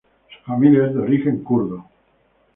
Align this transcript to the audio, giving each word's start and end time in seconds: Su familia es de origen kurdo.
Su 0.31 0.43
familia 0.45 0.87
es 0.87 0.95
de 0.95 0.99
origen 1.01 1.43
kurdo. 1.43 1.85